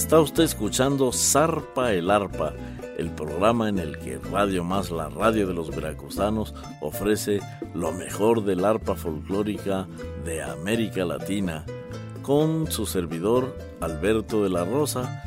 [0.00, 2.54] Está usted escuchando Zarpa el Arpa,
[2.96, 7.38] el programa en el que Radio Más, la radio de los veracruzanos, ofrece
[7.74, 9.86] lo mejor del arpa folclórica
[10.24, 11.66] de América Latina,
[12.22, 15.22] con su servidor Alberto de la Rosa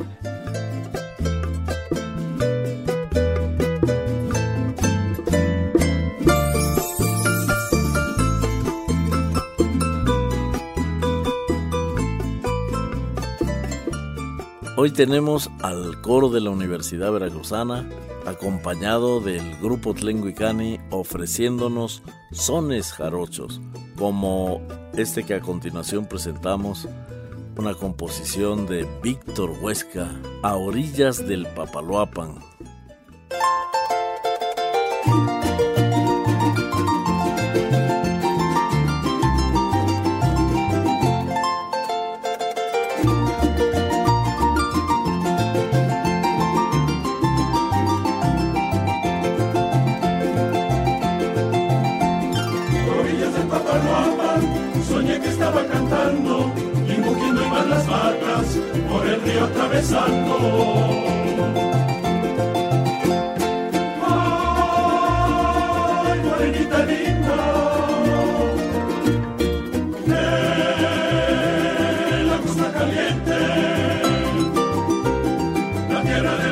[14.85, 17.89] Hoy tenemos al coro de la Universidad Veracruzana,
[18.25, 22.03] acompañado del grupo Tlenguicani, ofreciéndonos
[22.33, 23.61] sones jarochos,
[23.97, 24.61] como
[24.97, 26.89] este que a continuación presentamos,
[27.57, 30.09] una composición de Víctor Huesca,
[30.41, 32.39] a orillas del Papaloapan.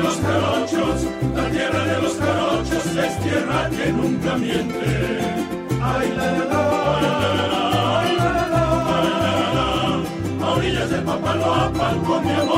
[0.02, 5.20] Los carochos, la tierra de los carochos es tierra que nunca miente.
[5.80, 6.62] Ay, la, la, la.
[10.54, 12.51] orillas del Papaloapan con mi amor a.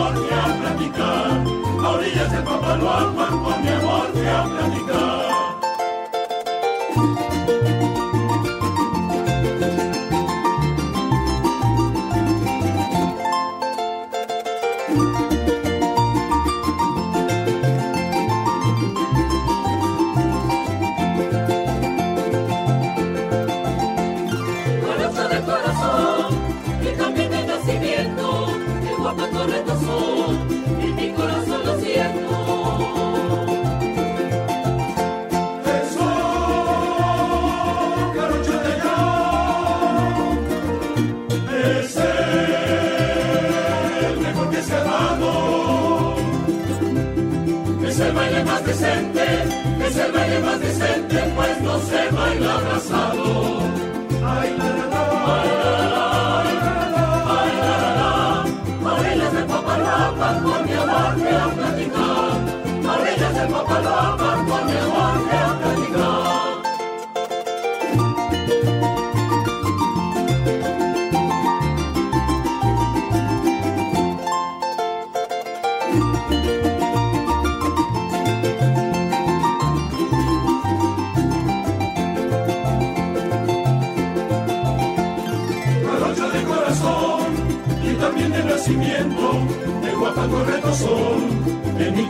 [2.34, 4.73] A orillas del Papaloapan con mi amor
[48.82, 50.13] es el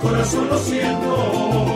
[0.04, 1.73] corazón lo siento.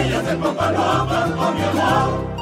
[0.00, 2.39] Orillas del Papaloapan con mi amor.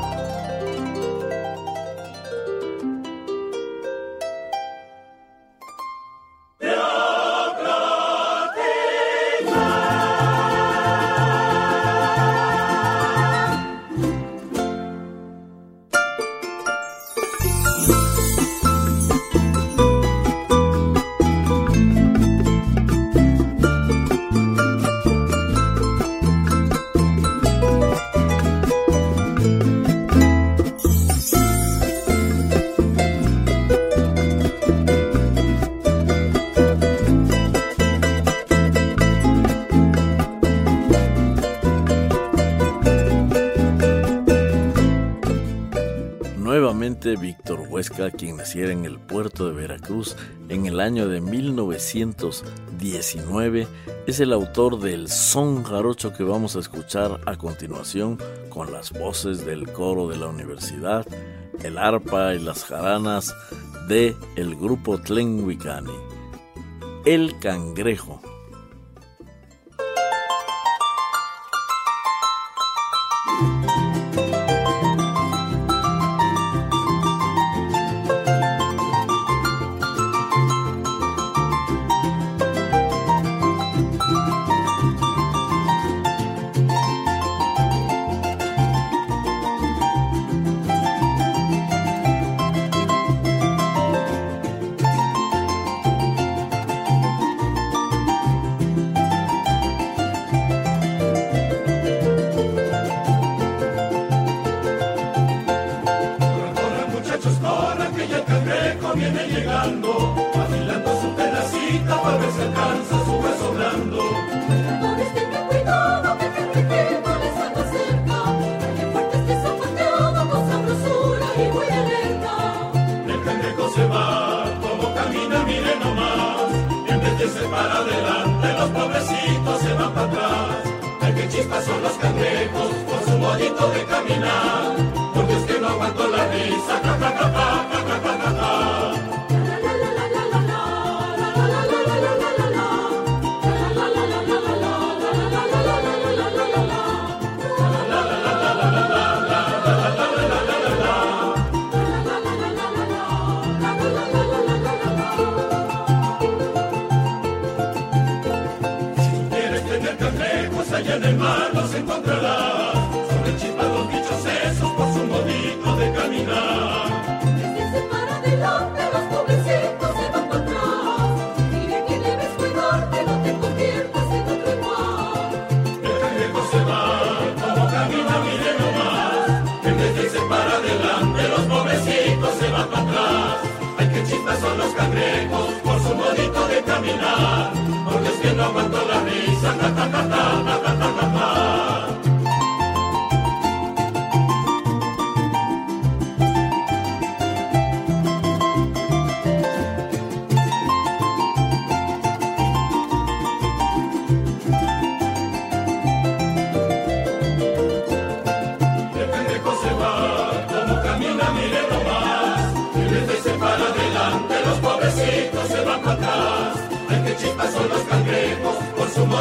[47.79, 50.17] Quien naciera en el puerto de Veracruz
[50.49, 53.69] en el año de 1919,
[54.09, 59.47] es el autor del son jarocho que vamos a escuchar a continuación con las voces
[59.47, 61.07] del coro de la universidad,
[61.63, 63.33] el arpa y las jaranas
[63.87, 65.95] de el grupo Tlenhuicani.
[67.05, 68.21] El cangrejo.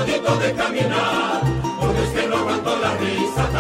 [0.07, 1.41] bonito de caminar,
[1.79, 3.56] porque es que no aguanto la risa.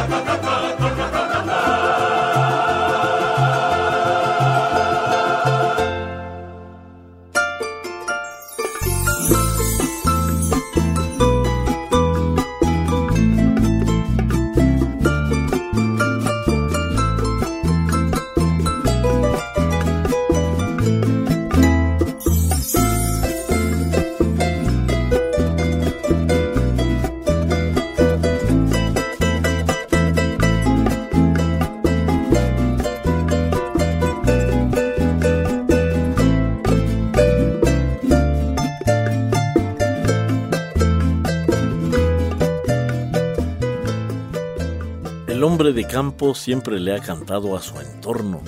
[45.43, 48.41] Hombre de campo siempre le ha cantado a su entorno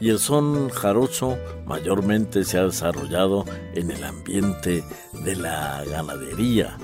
[0.00, 3.44] y el son jarocho mayormente se ha desarrollado
[3.74, 4.82] en el ambiente
[5.24, 6.76] de la ganadería.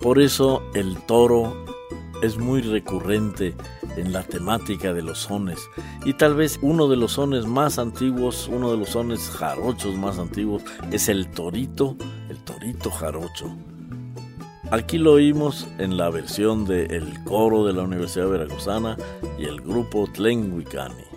[0.00, 1.64] Por eso el toro
[2.22, 3.54] es muy recurrente
[3.96, 5.58] en la temática de los sones
[6.04, 10.18] y tal vez uno de los sones más antiguos, uno de los sones jarochos más
[10.18, 10.62] antiguos
[10.92, 11.96] es el torito,
[12.28, 13.56] el torito jarocho.
[14.70, 18.98] Aquí lo oímos en la versión de El Coro de la Universidad Veracruzana
[19.38, 21.07] y el grupo Tlenguicani.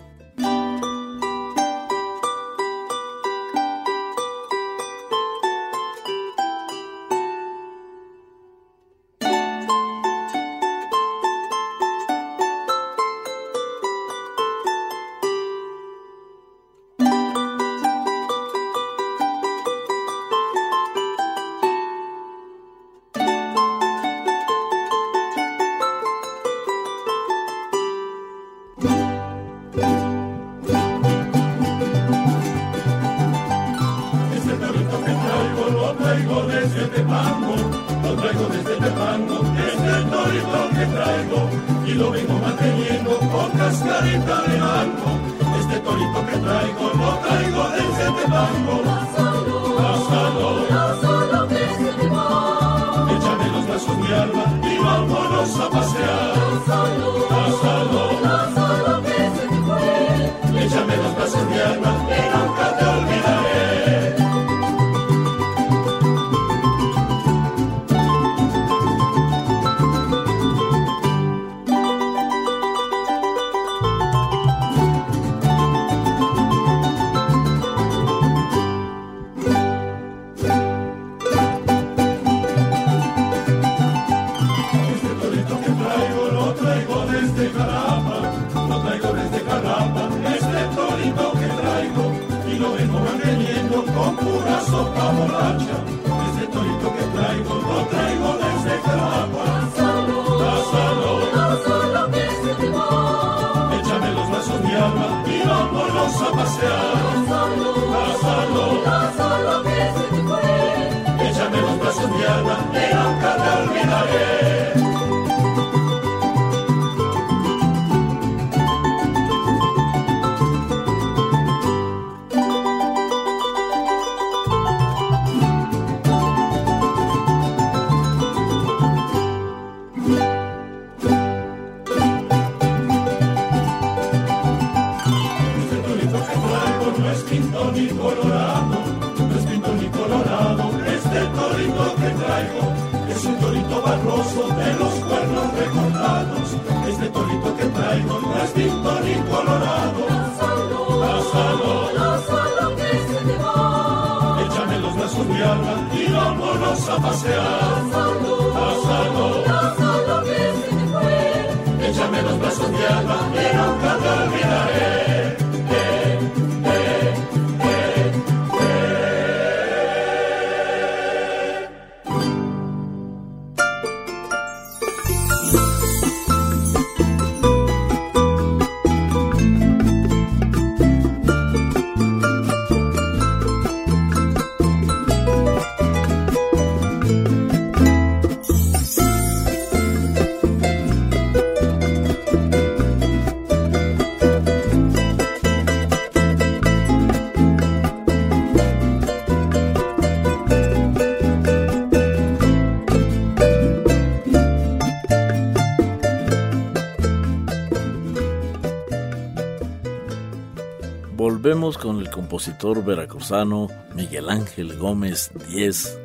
[211.80, 215.98] Con el compositor veracruzano Miguel Ángel Gómez Díez.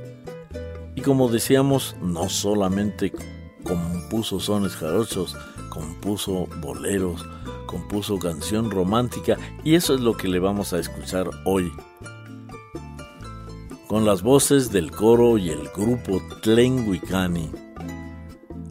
[0.96, 3.12] Y como decíamos, no solamente
[3.64, 5.36] compuso sones jarochos,
[5.70, 7.26] compuso boleros,
[7.68, 11.72] compuso canción romántica y eso es lo que le vamos a escuchar hoy.
[13.88, 17.52] Con las voces del coro y el grupo Tlenguicani,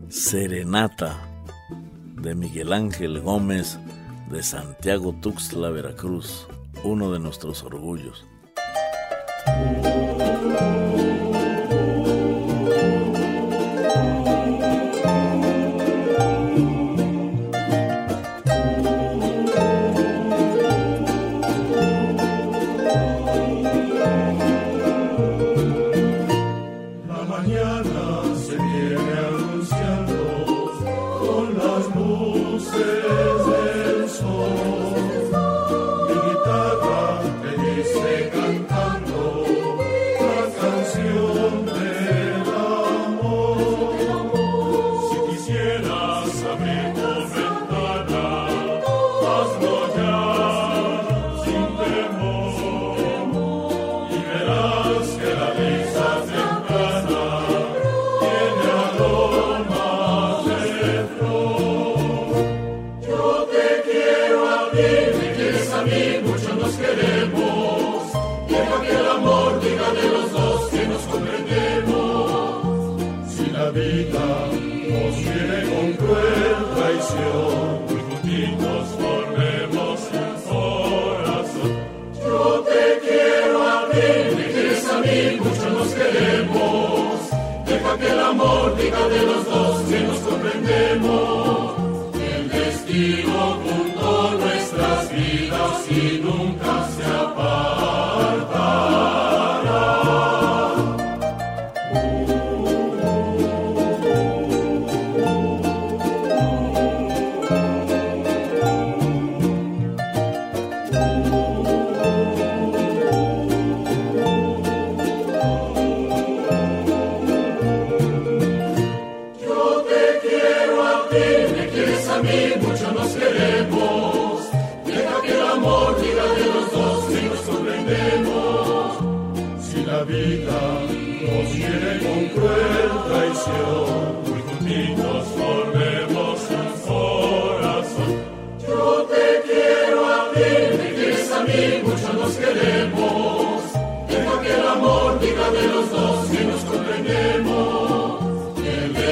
[0.09, 1.19] Serenata
[2.21, 3.79] de Miguel Ángel Gómez
[4.31, 6.49] de Santiago Tuxtla, Veracruz
[6.87, 8.25] uno de nuestros orgullos.
[27.09, 30.15] La mañana Se viene anunciando
[31.19, 33.56] con las luces.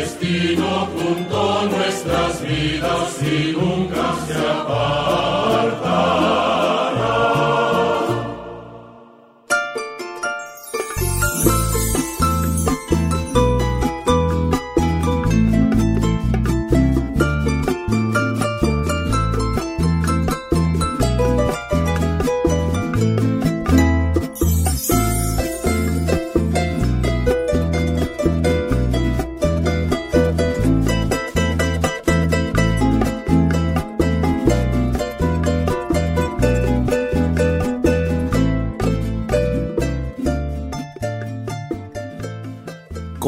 [0.04, 5.03] Destino juntó nuestras vidas y nunca se apartará.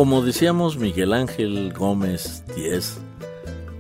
[0.06, 2.96] Como decíamos, Miguel Ángel Gómez Díez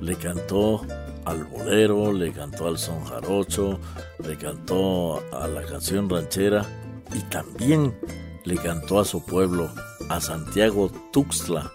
[0.00, 0.84] le cantó
[1.24, 3.78] al bolero, le cantó al son jarocho,
[4.26, 6.66] le cantó a la canción ranchera
[7.14, 7.96] y también
[8.42, 9.70] le cantó a su pueblo,
[10.08, 11.70] a Santiago Tuxtla.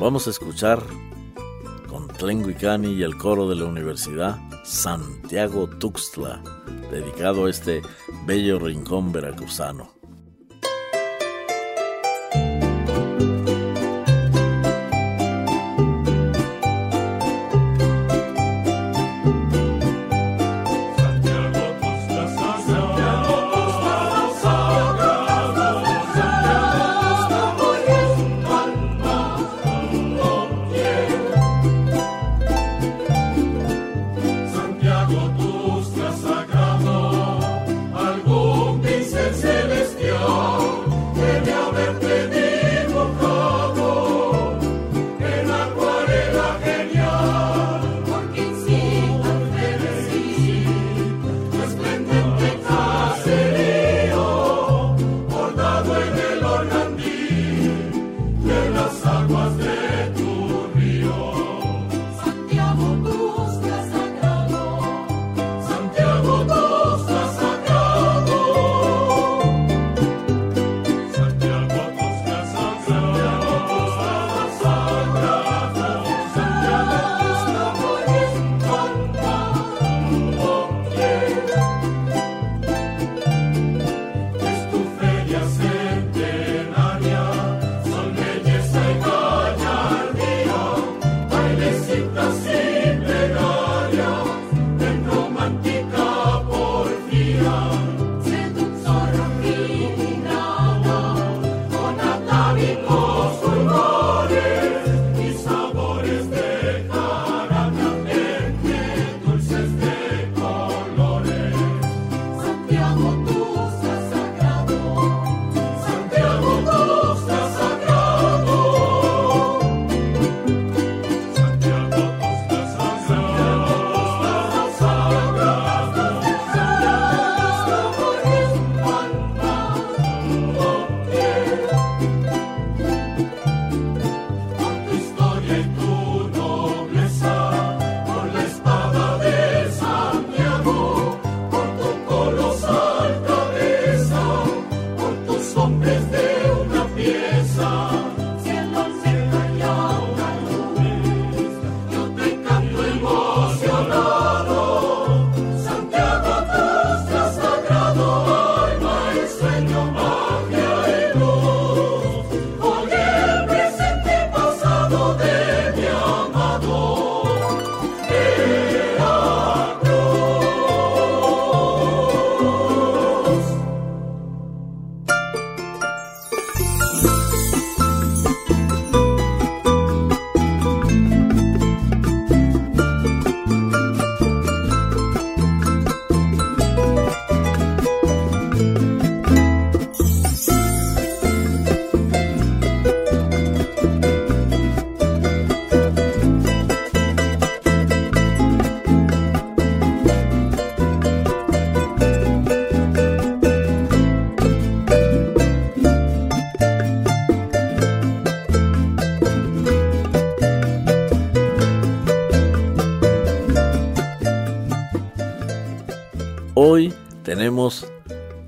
[0.00, 0.82] Vamos a escuchar
[1.88, 6.42] con Tlenguicani y el coro de la universidad Santiago Tuxtla,
[6.90, 7.82] dedicado a este
[8.26, 9.99] bello rincón veracruzano.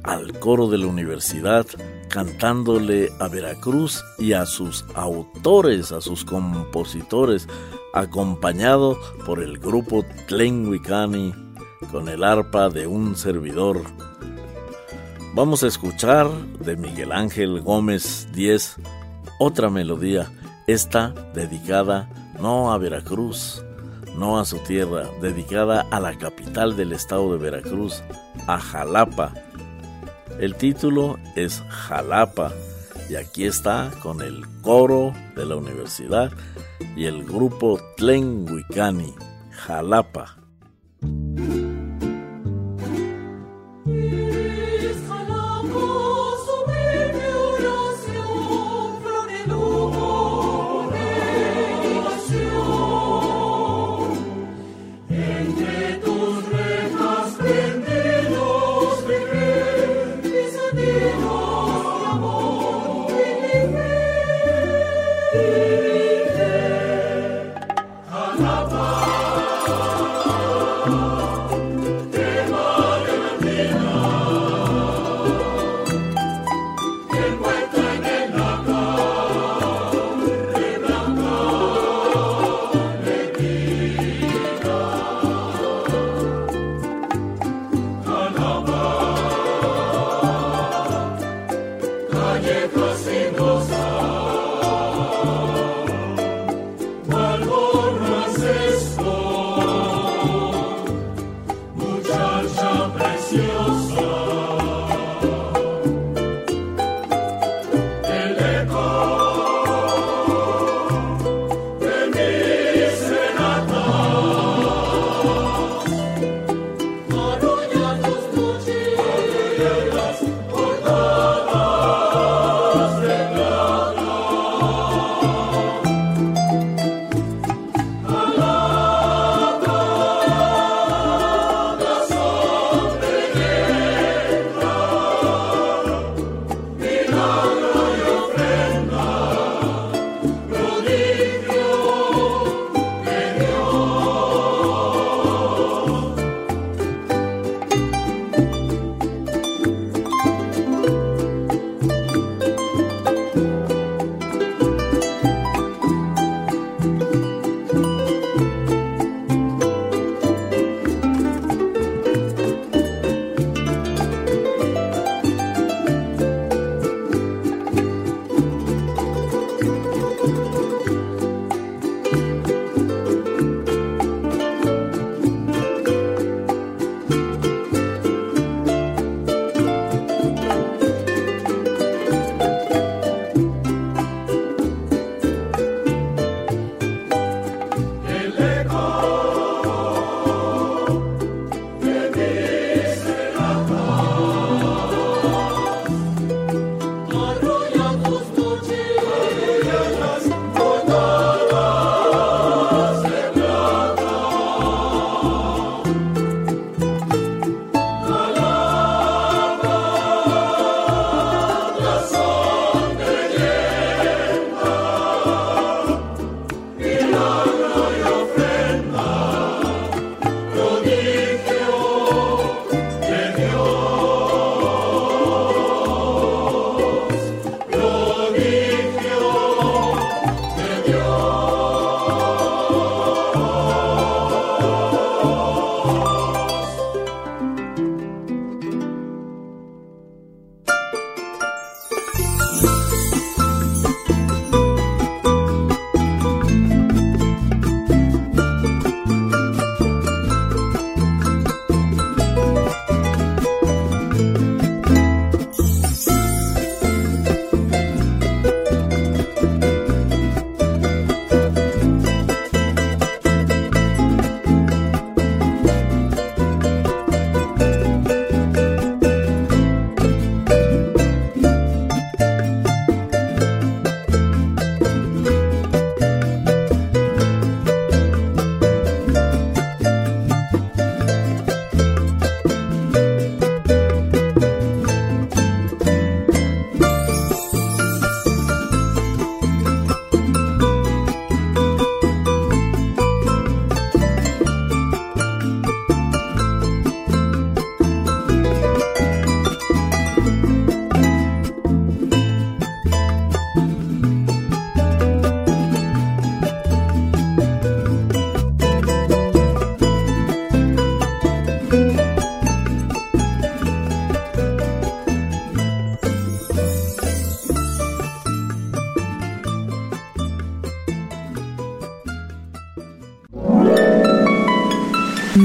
[0.04, 1.66] Al coro de la universidad
[2.08, 7.48] cantándole a Veracruz y a sus autores, a sus compositores,
[7.94, 11.34] acompañado por el grupo Tlenhuicani
[11.90, 13.82] con el arpa de un servidor.
[15.34, 18.76] Vamos a escuchar de Miguel Ángel Gómez 10
[19.40, 20.30] otra melodía,
[20.68, 22.08] esta dedicada
[22.40, 23.64] no a Veracruz,
[24.16, 28.02] no a su tierra, dedicada a la capital del estado de Veracruz,
[28.46, 29.34] a Jalapa.
[30.38, 32.52] El título es Jalapa
[33.08, 36.32] y aquí está con el coro de la universidad
[36.96, 39.14] y el grupo Tlenguicani,
[39.50, 40.36] Jalapa.